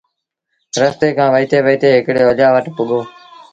[0.81, 2.99] رستي کآݩ وهيٚتي وهيٚتي هڪڙي اوليآ وٽ پُڳو